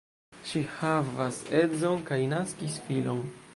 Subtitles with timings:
[0.51, 3.25] Ŝi havas edzon kaj naskis filon.